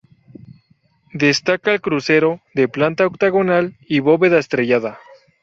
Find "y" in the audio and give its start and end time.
3.81-3.99